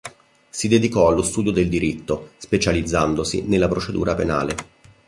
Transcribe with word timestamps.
Si 0.49 0.67
dedicò 0.67 1.07
allo 1.09 1.21
studio 1.21 1.51
del 1.51 1.69
diritto 1.69 2.31
specializzandosi 2.37 3.43
nella 3.43 3.67
procedura 3.67 4.15
penale. 4.15 4.55